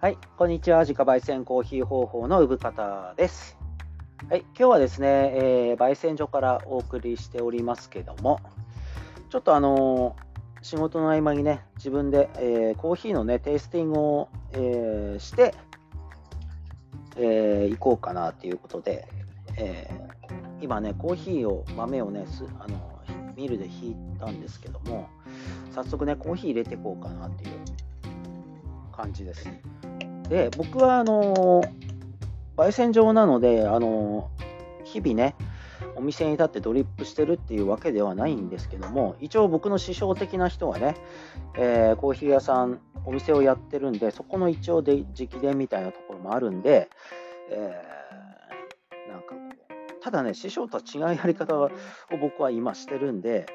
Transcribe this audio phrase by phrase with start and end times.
[0.00, 0.82] はい、こんにちは。
[0.82, 3.58] 自家焙煎コーヒー方法の産方です。
[4.30, 8.38] はい、今日はですね、えー焙煎所からお送りしておりますけども、
[9.28, 15.52] ちょっとあのー仕事の合間にね、自分で、えーコーヒーのね、テイスティングを、えして、
[17.16, 19.08] えー行こうかなということで、
[19.56, 19.90] え
[20.60, 23.00] 今ね、コーヒーを、豆をね、すあの
[23.34, 25.08] ミルでひいたんですけども、
[25.74, 27.50] 早速ね、コーヒー入れていこうかなっていう
[28.92, 29.50] 感じです。
[30.28, 31.62] で、僕はあの
[32.56, 34.30] 焙煎場なので、あの
[34.84, 35.34] 日々ね、
[35.96, 40.96] お店に立ってドリップしてるっていうわけではないんですけども、一応僕の師匠的な人はね、
[41.56, 46.88] えーコーヒー屋さん、お店をやってるんで、そこの一応で直伝みたいなところもあるんで、
[47.50, 51.70] えーなんかこう、ただね、師匠とは違うやり方を
[52.20, 53.46] 僕は今してるんで、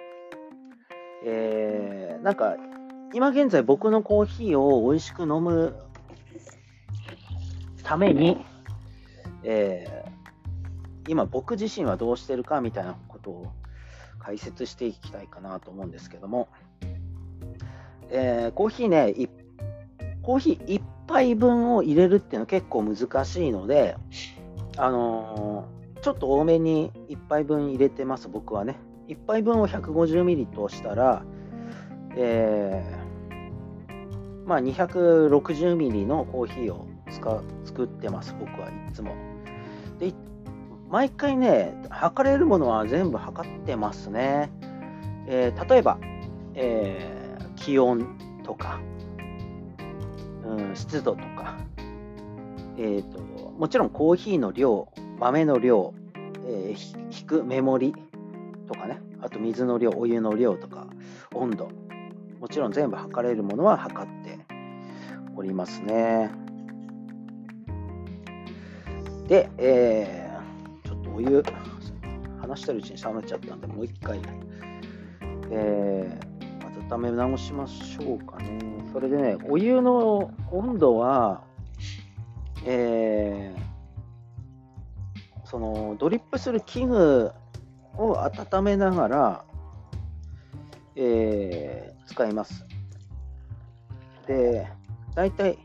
[1.25, 2.55] えーなんか
[3.13, 5.75] 今現在僕のコーヒーを美味しく飲む
[7.83, 8.43] ために、
[9.43, 10.13] えー
[11.09, 13.51] 今僕自身はどうしてるかみたいなことを
[14.19, 16.47] 解説していきたいかなと思うんですけども、
[18.09, 19.13] えーコーヒーね
[20.21, 23.97] コーヒー1杯分を入れるっていうのは結構難しいので、
[24.77, 28.75] あのーちょっと多めに1杯分入れてます僕はね。
[29.07, 31.23] 1杯分を150ミリとしたら、
[32.17, 39.15] えーまあ、260ミリのコーヒーを作ってます、僕はいつも。
[39.99, 40.13] で、
[40.89, 44.51] 毎回ね、測れるものは全部測ってますね。
[45.27, 45.97] えー例えば、
[46.53, 47.23] えー
[47.55, 48.81] 気温とか、
[50.45, 51.55] うん、湿度とか、
[52.77, 53.19] えーと、
[53.57, 55.93] もちろんコーヒーの量、豆の量、
[56.45, 57.93] えー引くメモリ
[58.67, 60.87] とかね、あと水の量、お湯の量とか、
[61.33, 61.69] 温度、
[62.39, 64.39] もちろん全部測れるものは測って
[65.35, 66.42] おりますね。
[69.27, 70.33] で、えー
[70.87, 71.43] ちょっとお湯、
[72.41, 74.19] 話してるうちに冷めちゃったんで、もう一回、
[75.51, 76.33] えー
[76.91, 78.59] 温め直しましょうかね。
[78.91, 81.43] それでね、お湯の温度は、
[82.65, 83.63] えー
[85.45, 87.31] そのドリップする器具
[87.95, 89.45] を温めながら、
[90.95, 92.65] えー使います。
[94.27, 94.67] で、
[95.15, 95.57] 大体、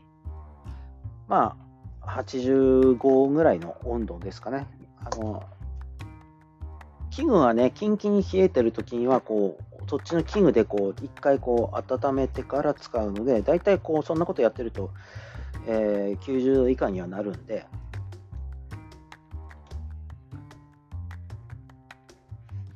[1.27, 1.68] まあ、
[2.09, 4.67] 85ぐらいの温度ですかね。
[4.99, 5.43] あの
[7.09, 14.91] 器具がね、キンキンに冷えてる時には、こう、そっちの器具でこう、一回こう、温めてから使うので、大体こう、そんなことやってると、
[15.67, 17.65] えー90度以下にはなるんで、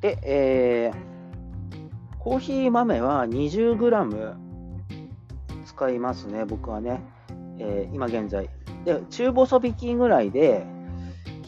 [0.01, 1.13] で、えー
[2.19, 4.35] コーヒー豆は 20g
[5.65, 7.01] 使いますね、僕はね。
[7.59, 8.49] えー今現在。
[8.85, 10.65] で、中細引きぐらいで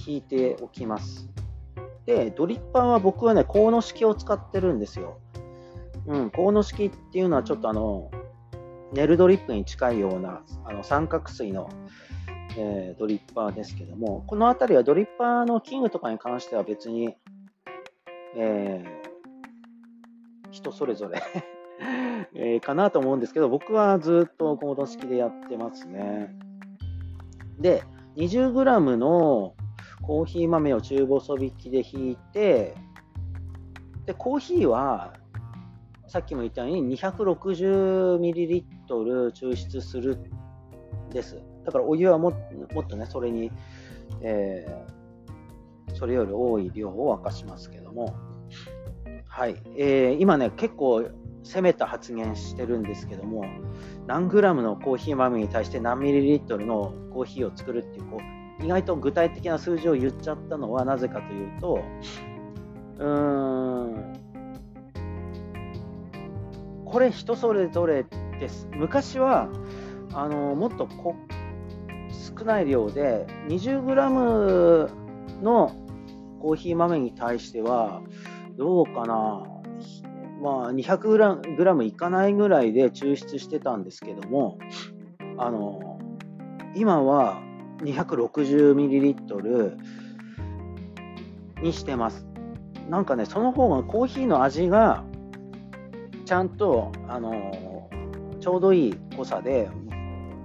[0.05, 1.29] 引いておきます。
[2.05, 5.19] で、ドリッパーは僕はね、コーノ式を使ってるんですよ。
[6.07, 8.11] うん、コーノ式っていうのはちょっとあの、
[8.93, 11.69] ネルドリップに近いようなあの三角錐の、
[12.57, 17.15] えードリッパーですけども、この辺りはドリッパーの器具とかに関しては別に、
[18.37, 19.05] えー
[20.51, 21.21] 人それぞれ
[22.33, 26.33] えーかなと思うんですけど、僕はずっとコード式でやってますね。
[27.59, 27.83] で、
[28.17, 29.55] 20g の
[30.01, 32.75] コーヒー豆を中細引きで引いて、
[34.05, 35.13] で、コーヒーは、
[36.07, 38.63] さっきも言ったように 260ml
[39.31, 40.17] 抽出する
[41.11, 41.41] です。
[41.65, 42.31] だからお湯はも
[42.73, 43.51] もっとね、それに、
[44.21, 44.95] えー
[45.95, 48.13] それより多い量を沸かしますけども、
[49.27, 51.09] はい、えー今ね、結構
[51.45, 53.45] 攻めた発言してるんですけども、
[54.07, 58.17] 何グラムのコーヒー豆に対して何ミリリットルのコーヒーを作るっていう、こ
[58.59, 61.79] う意外と具体的な数字を言っちゃったのはなぜかというと、
[62.97, 64.13] うーん、
[66.85, 68.05] これ人それぞれ
[68.39, 68.67] です。
[68.73, 69.47] 昔は
[70.13, 71.15] あのもっとこ
[72.37, 74.89] 少ない量で 20g
[75.43, 75.75] の
[76.41, 78.01] コーヒー豆に対しては
[78.57, 79.43] どうかな、
[80.45, 84.59] まあ、200グラムいかないぐらいで抽出してたんですけども、
[85.39, 85.99] あの
[86.75, 87.41] 今は
[87.79, 89.75] 260ミリリットル
[91.63, 92.27] にしてます。
[92.91, 95.03] なんかね、その方がコーヒーの味が
[96.25, 97.89] ちゃんとあの
[98.39, 99.67] ちょうどいい濃さで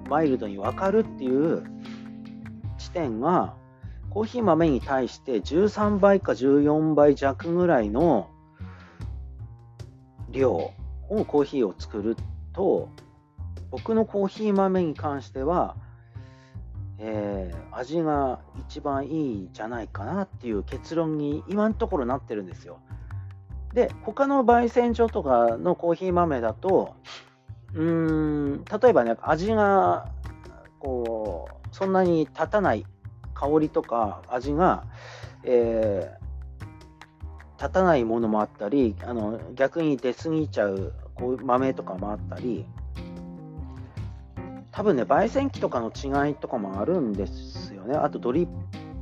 [0.08, 1.62] マイルドに分かるっていう
[2.78, 3.54] 地点が
[4.08, 8.29] コーヒー豆に対して13倍か14倍弱ぐらいの
[10.30, 10.72] 量を
[11.26, 12.16] コーヒーを作る
[12.52, 12.88] と
[13.70, 15.76] 僕のコーヒー豆に関しては
[17.02, 22.78] えー、味が一番いいじゃないかなっていう結論に今のところなってるんですよ。
[23.72, 26.94] で、他の焙煎所とかのコーヒー豆だと、
[27.72, 30.10] うん、例えばね、味が、
[30.78, 32.84] こう、そんなに立たない
[33.32, 34.84] 香りとか味が、
[35.44, 36.18] え、
[37.60, 42.64] 立たないものもあったり、あの逆に出過ぎちゃうこう豆とかもあったり、
[44.72, 47.96] 多分ね、焙煎機とかの違いとかもあるんですよね。
[47.96, 48.48] あとドリッ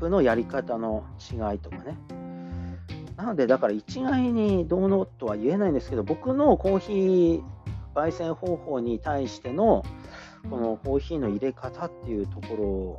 [0.00, 1.96] プのやり方の違いとかね。
[3.16, 7.42] なので、だから一概にどうのとは言えないんですけど、僕のコーヒー
[7.94, 9.84] 焙煎方法に対しての
[10.50, 12.98] このコーヒーの入れ方っていうとこ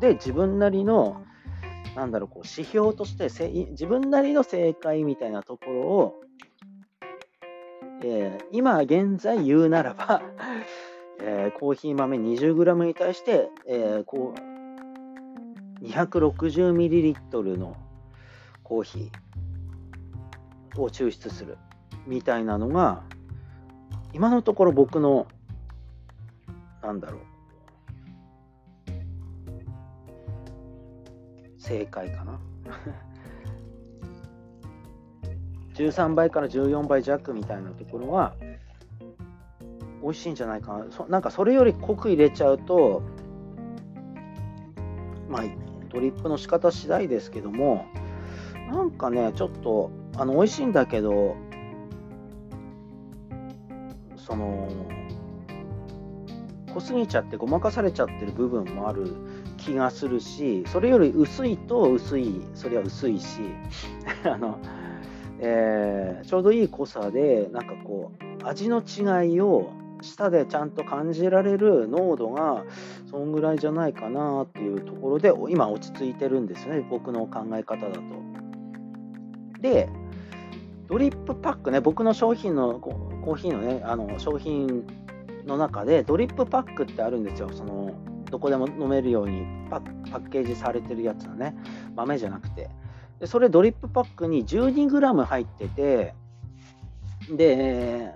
[0.00, 1.22] で自分なりの
[1.96, 3.28] なんだろうこう指標として
[3.70, 6.20] 自分なりの正解みたいなところを、
[8.02, 10.22] えー、今現在言うならば
[11.24, 17.76] えー、コーヒー豆 20g に対して、えー、こう 260ml の
[18.64, 21.58] コーヒーを抽出する
[22.06, 23.04] みたいなのが
[24.12, 25.28] 今のところ僕の
[26.82, 27.31] なんだろう
[31.72, 32.38] 正解かな。
[35.74, 38.34] 13倍から14倍弱みたいなところは
[40.02, 40.84] 美味しいんじゃないかな。
[40.90, 43.00] そなんかそれより濃く入れちゃうと
[45.30, 45.44] まあ
[45.88, 47.86] ドリップの仕方次第ですけども
[48.70, 51.36] なんかねちょっとあの美味しいんだけど
[54.18, 54.68] その
[56.74, 59.31] 濃すぎちゃってごまかされちゃってる部分もある
[59.64, 63.40] 気がするしそれより薄いと薄いそれは薄いし
[64.24, 64.58] あの、
[65.38, 68.12] えー、ちょうどいい濃さでなんかこ
[68.42, 69.70] う味の違いを
[70.00, 72.64] 舌でちゃんと感じられる濃度が
[73.08, 78.00] そんぐらいじゃないかなっていうところで今落ち着いてるんですね僕の考え方だと。
[79.60, 79.88] で
[80.88, 84.84] ドリップパックね僕の商品のコーヒーのねあの商品
[85.46, 87.81] の中でドリップパックってあるんですよその
[88.32, 91.54] どこでも飲めるようにパッケージされてるやつのね
[91.94, 92.70] 豆じゃなくて
[93.20, 96.14] でそれドリップパックに 12g 入ってて
[97.30, 98.10] で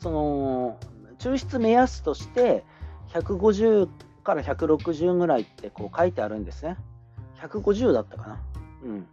[0.00, 0.78] その
[1.18, 2.64] 抽出目安として
[3.10, 3.88] 150
[4.24, 6.76] から160ぐらいってこう書いてあるんですね。
[7.40, 8.42] 150だったかな。
[8.82, 9.06] うん。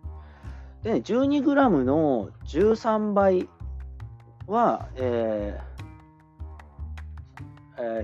[0.81, 3.47] で、ね、12g の13倍
[4.47, 5.70] は、えー、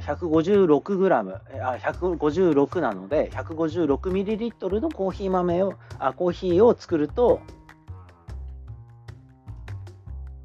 [0.01, 7.41] 156g、あ、156なので、156ml のコーヒー豆を、あ、コーヒーを作ると、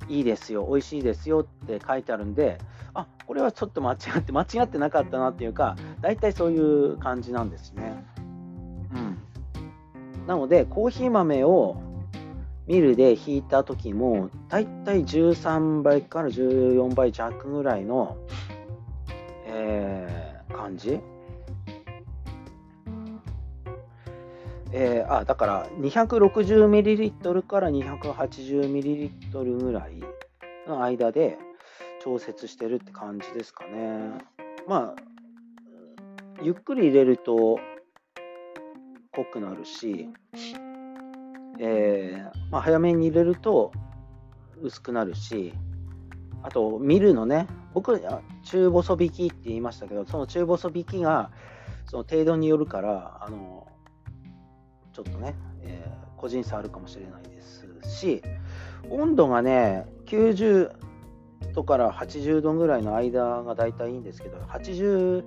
[0.09, 2.59] いいですよ、美味しいですよって書いてあるんで、
[2.95, 8.05] あこれはちょっと間違って 間違ってなかったなっていうか大体そういう感じなんですね。
[8.93, 11.77] うん、なのでコーヒー豆を
[12.67, 18.17] ミルで引いた時も大体13倍から14倍弱ぐらいの、
[19.73, 21.01] えー、感じ？
[24.75, 30.03] えー、あだから 260ml から 280ml ぐらい
[30.67, 31.37] の間で
[32.03, 34.19] 調節してるって感じですかね。
[34.67, 35.03] まあ、
[36.43, 37.59] ゆっくり入れると
[39.13, 40.09] 濃くなるし、
[41.61, 43.73] えー、まあ、早めに入れると
[44.63, 45.53] 薄くなるし、
[46.43, 48.01] あと、見るのね、僕、
[48.43, 51.31] 中細引きって言いましたけど、その中細引きが、
[51.87, 53.67] その程度によるから、あの、
[54.93, 58.23] ちょっとね、えー、個人差あるかもしれないですし、
[58.91, 60.71] 温度がね、90、
[61.53, 65.25] 度から80度ぐらいの間が大体いいんですけど、80、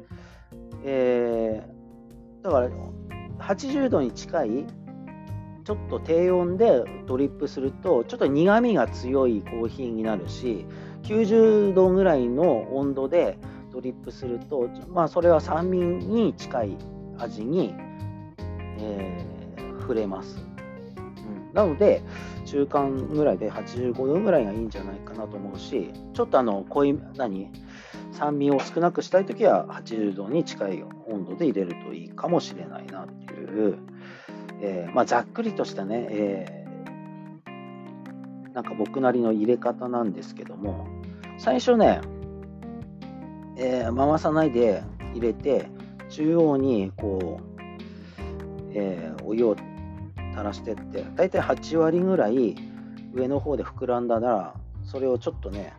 [0.83, 2.69] えー、だから
[3.39, 4.65] 80度に近い、
[5.63, 10.65] ちょっと低温でドリップすると、ちょっと苦みが強いコーヒーになるし、
[11.05, 13.37] 90度ぐらいの温度で
[13.71, 16.77] ドリップすると、まあ、それは酸味に近い
[17.17, 17.73] 味に、
[18.79, 20.43] えー、触れます。
[20.97, 22.01] うん、なので、
[22.45, 27.51] 中間ぐらいで85度ぐらいがいいんじゃないかなと思うし、ちょっとあの濃い、何、
[28.11, 33.77] 酸味を少なくしたいときは80度に近い温度で入れるといいかもしれないなっていう、
[34.61, 40.87] えー、まあ、ざっくりとしたね、えー、なんか僕なりの入れ方なんですけども、
[41.37, 42.01] 最初ね、
[43.57, 45.69] えー、回さないで入れて、
[46.09, 52.55] 中央にこう、えお湯を垂らしてって、大体8割ぐらい
[53.13, 55.73] 上の方で膨らんだら、それをちょっとね、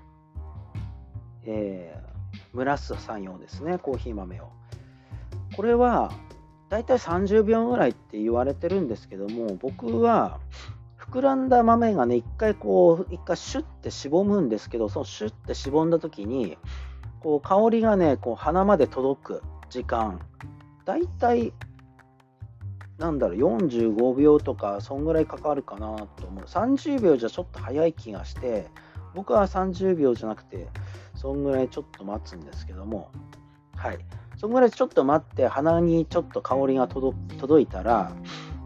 [1.45, 4.49] えー、蒸らす作業ですね、コーヒー豆を。
[5.57, 6.11] これは、
[6.69, 10.41] 大体30秒ぐらいって言われてるんですけども、僕は
[11.11, 16.59] 膨らんだ豆がね、一回こう、一回シュッてしぼむんですけど、そのシュッてしぼんだ時に、
[17.21, 20.21] こう香りがね、こう鼻まで届く時間、
[20.85, 21.53] 大体、
[22.99, 26.45] なんだろう、45秒とか、そんぐらいかかるかなと思う。
[26.45, 28.69] 30秒じゃちょっと早い気がして、
[29.15, 30.69] 僕は30秒じゃなくて、
[31.15, 33.11] そんぐらいちょっと待つんですけども、
[33.77, 33.99] はい。
[34.37, 37.17] そんぐらいちょっと待って、鼻にちょっと香りが届
[37.61, 38.13] いたら、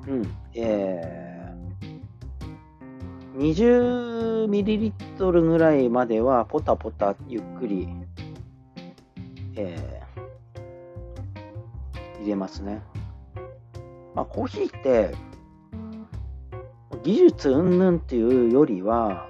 [0.06, 1.29] うん、えー、
[3.36, 7.88] 20ml ぐらいまではポタポタゆっくり、
[9.56, 12.82] えー、入れますね。
[14.14, 15.14] まあ、コーヒーって
[17.04, 19.28] 技術云々っていうよりは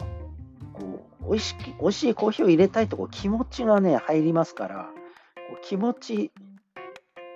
[0.72, 4.90] こう美味し美味しいコーヒーを入れたいとこ気持ちがね入りますから
[5.50, 6.32] こう気持ち、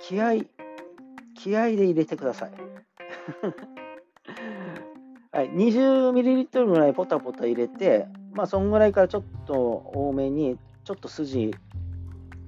[0.00, 0.44] 気合、
[1.35, 2.52] 気合で入れてください。
[5.35, 11.53] はい、20ml ぐらいポタポタ入れて、まあ、そんぐらいからちょっと多めに、ちょっと筋、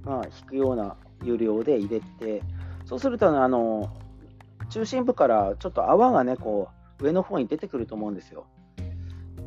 [0.04, 2.44] まあ、引くような湯量で入れて、
[2.84, 3.90] そうすると、あの、
[4.70, 6.68] 中心部からちょっと泡がね、こ
[7.00, 8.46] う、上の方に出てくると思うんですよ。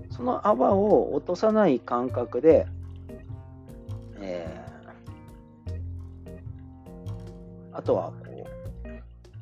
[0.10, 2.68] その泡を落とさない感覚で、
[4.20, 4.66] え
[7.72, 8.46] あとはこ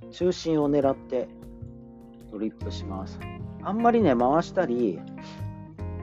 [0.04, 1.28] う中心を狙って
[2.32, 3.20] ドリップします。
[3.68, 4.98] あんまりね、回したり、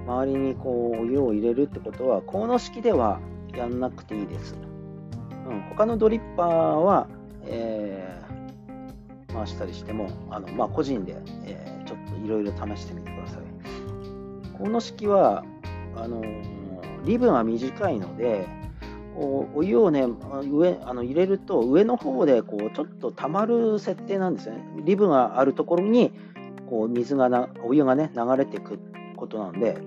[0.06, 3.20] 周りにこうお湯を入れるってことは、この式では
[3.56, 4.54] やんなくていいです。
[5.48, 7.08] うん、他のドリッパーは、
[7.46, 11.16] えー、回したりしても、あのまあ、個人で、
[11.46, 14.58] えー、ちょっといろいろ試してみてください。
[14.58, 15.42] この式は
[15.96, 16.22] あの
[17.06, 18.46] リブが短いので、
[19.16, 20.06] お湯をね
[20.50, 24.58] 上あの入れると上の方でこうちょっと溜まる設定なんですね。
[24.84, 26.12] リブがあるところに
[26.68, 28.78] こう水がなお湯がね流れていく
[29.16, 29.78] ことなんで、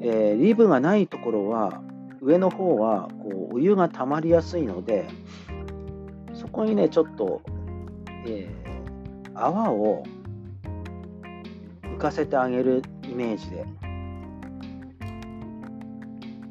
[0.00, 1.82] えー、リブがないところは
[2.20, 5.08] 上の方はこうお湯が溜まりやすいので
[6.34, 7.42] そこにねちょっと、
[8.26, 10.04] えー、泡を
[11.82, 13.66] 浮かせてあげるイメージで。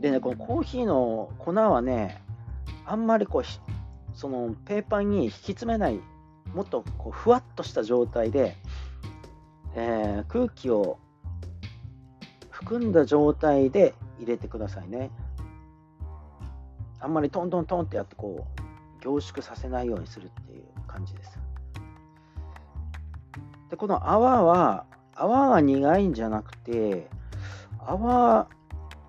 [0.01, 2.21] でね、このコーヒーの粉はね、
[2.85, 5.99] あんまりこう、そのペーパーに引き詰めない、
[6.55, 8.57] もっとこうふわっとした状態で、
[9.75, 10.99] えー、空気を
[12.49, 15.11] 含んだ状態で入れてくださいね。
[16.99, 21.39] あんまりトントントンってやってこう凝縮させないようにするっていう感じです。
[23.69, 24.85] で、この泡は、
[25.15, 27.09] 泡が苦いんじゃなくて、
[27.79, 28.47] 泡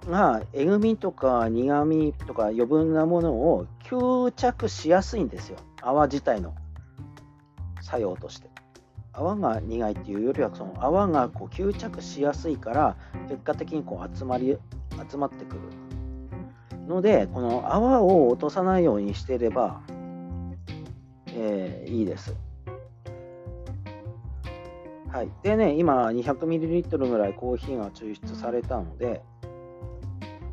[0.09, 6.54] がえぐみとか苦みとか余分なものを吸着しやすいんですよ泡自体の
[7.81, 8.49] 作用として
[9.12, 12.97] 泡が苦いっていうよりはその泡がこう吸着しやすいから
[13.28, 14.57] 結果的にこう集まり
[15.11, 15.61] 集まってくる。
[16.88, 19.83] のでこの泡を落とさないようにしていれば、
[21.28, 22.35] えー、いいです。
[25.12, 29.23] はい、でね、今 200ml ぐらいコーヒーが抽出されたので、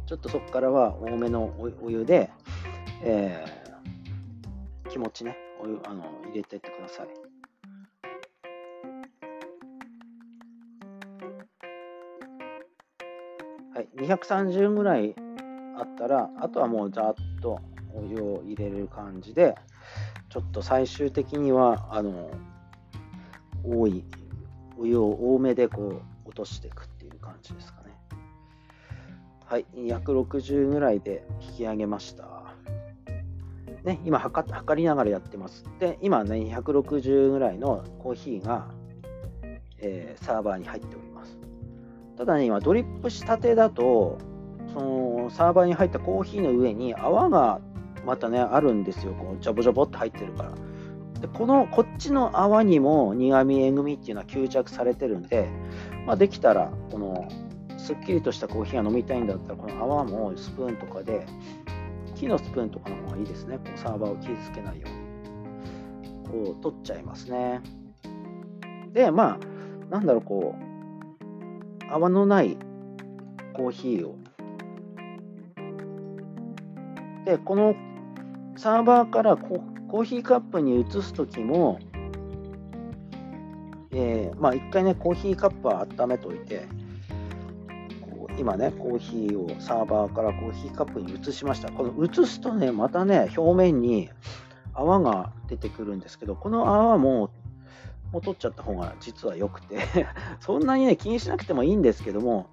[0.05, 2.29] ちょっとそこからは多めのお湯で、
[3.01, 7.28] えー、気持ちね、お湯あの入れてってください。
[13.99, 15.15] 230ぐらい
[15.77, 17.59] あったら、あとはもうざっと
[17.93, 19.55] お湯を入れる感じで、
[20.29, 22.31] ちょっと最終的には、あの、
[23.63, 24.03] 多い、
[24.77, 27.89] お湯を多めでこう落としていくっていう感じですかね。
[29.45, 32.39] はい、260ぐらいで引き上げました。
[33.83, 35.65] ね、今測、りながらやってます。
[35.79, 38.67] で、今ね、260ぐらいのコーヒーが、
[39.79, 41.08] えー、サーバーに入っております。
[42.19, 44.17] ただね、今、ドリップしたてだと、
[44.73, 47.61] そのサーバーに入ったコーヒーの上に泡が
[48.05, 49.13] またね、あるんですよ。
[49.13, 50.51] こうジャボジャボって入ってるから。
[51.21, 55.47] でこのこっちの泡にも苦味、えぐみっていうのは吸着されてるんで、
[56.05, 57.29] まあ、できたらこの
[57.77, 61.25] すっきりとしたコーヒーが飲みたいんだったら、この泡もスプーンとかで、
[62.15, 63.59] 木のスプーンとかの方がいいですね。
[63.59, 64.88] こうサーバーを傷つけないよ
[66.33, 66.45] うに。
[66.45, 67.61] こう取っちゃいますね。
[68.91, 70.68] で、まあ、なんだろう、こう、
[71.91, 72.58] 泡のない
[73.53, 74.15] コーヒーを。
[77.25, 77.75] で、この
[78.55, 81.79] サーバーからコーヒーカップに移すときも、
[83.91, 86.67] えー、まあ一回ね、コーヒーカップは温めといて、
[88.38, 91.72] 今ね、コーヒーをサーバーからコーヒーカップに移しました。
[91.72, 94.10] この移すとね、またね、表面に
[94.74, 97.31] 泡が出てくるんですけど、この泡も
[98.11, 99.77] もう取っちゃった方が実は良くて
[100.39, 102.47] そんなにね気にしなくてもいいんですけども、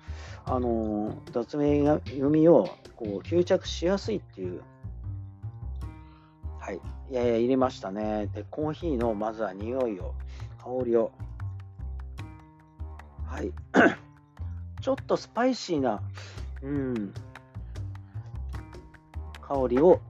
[0.44, 4.62] あのー、脱が組をこう吸着しやすいっていう、
[6.58, 8.26] はい、いやいや入れましたね。
[8.28, 10.14] で、コーヒーのまずは匂いを、
[10.58, 11.12] 香りを、
[13.26, 13.52] はい、
[14.82, 16.02] ちょっとスパイシーな、
[16.62, 17.14] うん、
[19.40, 20.00] 香りを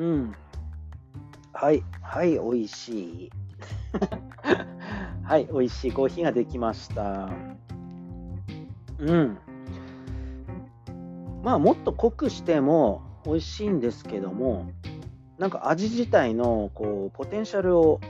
[0.00, 0.34] うん。
[1.52, 2.92] はい、はい、美味し
[3.24, 3.30] い。
[5.22, 7.28] はい、美味しいコーヒーができました。
[8.98, 9.38] うん。
[11.42, 14.70] まあ、もっと濃くしても美味しいんですけども、
[15.38, 18.00] なんか味自体のこうポテンシャルを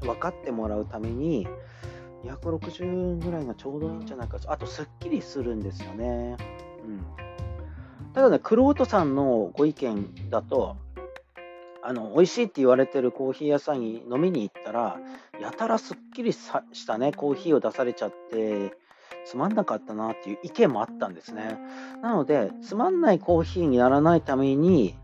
[0.00, 1.48] 分かってもらうために、
[2.24, 6.36] 260ぐらいがちょうどいいんじゃないかあと、すっきりするんですよね。
[6.86, 7.04] うん、
[8.12, 10.76] ただね、くろうとさんのご意見だと、
[11.84, 15.00] あの美味しいって言われてるコーヒー屋さんに飲みに行ったら、
[15.40, 18.72] やたらすっきりしたね、コーヒーを出されちゃって、
[19.24, 21.58] つまんなかったなっていう意見もあったんですね。
[22.00, 24.96] なので、つまんないコーヒーにならないために、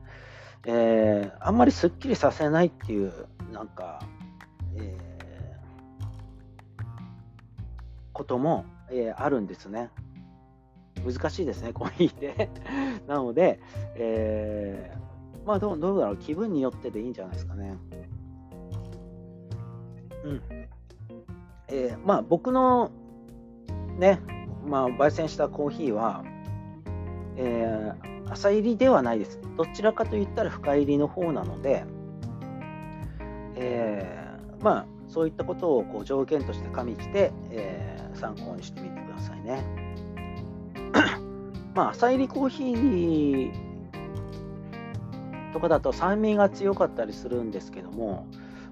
[0.66, 3.12] えー、あんまりすっきりさせないっていう、
[3.52, 4.00] なんか、
[4.76, 6.82] えー、
[8.12, 9.90] ことも、えー、あるんですね。
[11.04, 12.50] 難しいですね、コーヒーで。
[13.08, 13.60] なので、
[13.96, 15.07] えー
[15.48, 17.78] まあどうどうだろう、気分によってでいいんじゃないですかね。
[20.22, 20.42] うん。
[21.68, 22.90] えー、まあ僕の
[23.98, 24.20] ね、
[24.66, 26.22] まあ焙煎したコーヒーは、
[27.38, 29.40] えー、朝入りではないです。
[29.56, 31.84] どちらかといったら深入りの方なので、
[33.54, 39.64] えー、まあそういったことをこう条件として加味して、えー、参考にしてみてくださいね。
[41.74, 43.67] まあ朝入りコーヒー
[45.52, 48.26] とかだと酸味が強かったりするんですけども、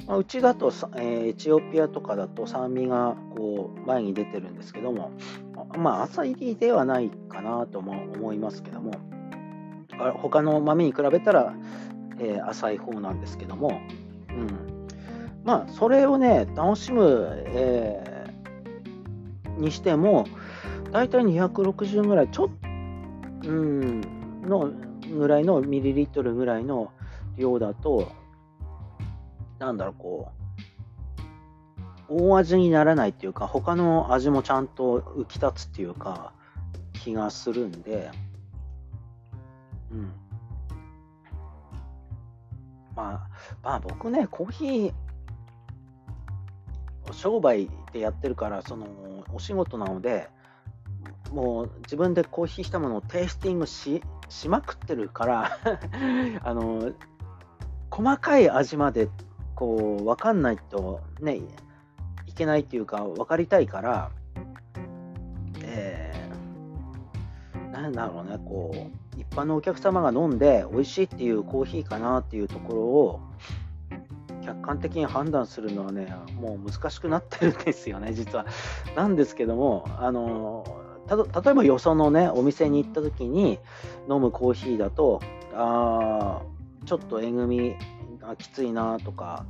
[0.06, 5.10] まあ、うちだと、えー、エチオピアとかだと酸味がこう前に出てるんですけども、
[5.76, 8.92] まあ、朝入りではないかなとも思いますけども、
[10.22, 11.54] 他の豆に比べたら、
[12.18, 13.80] えー、浅い方なんですけども、
[14.28, 14.86] うん、
[15.44, 20.26] まあ、それをね、楽しむ、えー、にしても、
[20.92, 22.48] 大体260ぐらい、ちょっ
[23.42, 24.00] と、うん、
[24.42, 24.70] の
[25.10, 26.92] ぐらいのミリリットルぐらいの
[27.36, 28.12] 量だと、
[29.58, 30.32] なんだろう、こ
[32.08, 36.32] う、大味にならないっていうか、他の味もちゃんと浮き立つっていうか、
[36.92, 38.10] 気がするんで、
[39.90, 40.12] うん。
[42.94, 43.28] まあ、
[43.62, 44.92] まあ僕ね、コーヒー、
[47.12, 48.86] 商売でやってるから、その、
[49.32, 50.28] お仕事なので、
[51.32, 54.00] もう自分でコーヒーしたものをテイスティングし
[54.48, 55.58] まくってるから
[56.42, 56.92] あの
[57.90, 59.08] 細かい味まで
[59.54, 61.40] こう分かんないとね
[62.26, 64.10] いけないっていうか分かりたいから、
[65.62, 73.20] えー、なんだろうねこう一般のお客様が飲んで美味しいっていうコーヒーかなっていうところを
[74.46, 78.46] 客観的に判断するのはねもう難しくなってるんですよね実は。
[78.94, 80.64] なんですけどもあの
[81.06, 83.58] た例えばよそのねお店に行った時に
[84.10, 85.20] 飲むコーヒーだと
[85.54, 86.42] あ
[86.84, 87.74] ちょっとえぐみ
[88.20, 89.46] がきついなとか、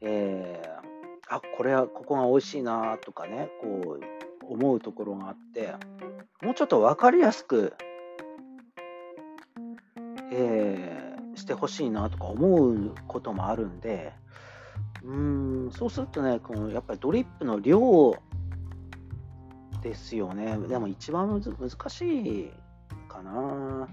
[0.00, 5.74] えー、あこれはここが美味しいなとかねこう思うところがあって
[6.42, 7.74] もうちょっと分かりやすく、
[10.32, 14.12] えー、してほしいなとか思うこともあるんで
[15.02, 18.14] うんそうするとねこのやっぱりドリップの量
[19.82, 20.56] ですよね。
[20.68, 22.50] でも一番難しい
[23.08, 23.88] かな。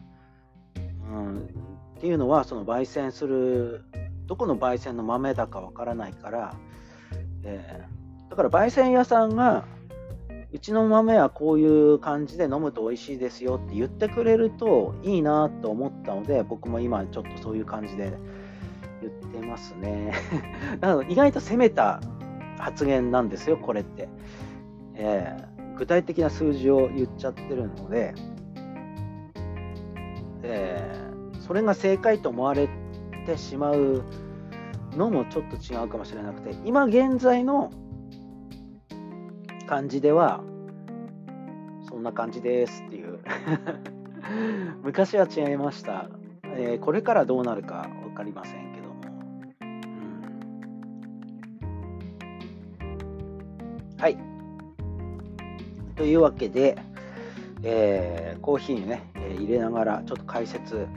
[1.12, 1.38] うん、
[1.97, 3.84] っていうのは、その焙煎する、
[4.28, 6.56] どこの焙煎の豆だかわからないから、
[7.43, 9.65] えー、だから焙煎屋さんが、
[10.52, 18.13] うちの豆はこういう感じで飲むと美味しいですよって言ってくれるといいなと思ったので、僕も今ちょっとそういう感じで
[19.02, 20.13] 言ってますね。
[21.10, 22.02] 意外と攻めた
[22.58, 24.10] 発言なんですよ、これって。
[24.95, 28.13] えー具体的な数字を言っちゃってるので、
[30.44, 32.68] えー、それが正解と思われ
[33.26, 34.04] てしまう
[34.92, 37.72] のもちょっと違うかもしれなくて今現在の
[39.68, 40.42] 感じでは
[41.88, 43.20] そんな感じですっていう。
[44.84, 46.10] 昔は違いました、
[46.44, 48.68] えー、これからどうなるか分かりません。
[55.99, 56.77] というわけで、
[57.62, 60.88] えー、コーヒーね、え入れながらちょっと解説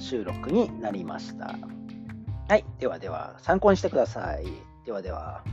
[0.00, 1.56] 収録になりました。
[2.48, 4.46] はい、ではでは参考にしてください。
[4.84, 5.44] ではでは。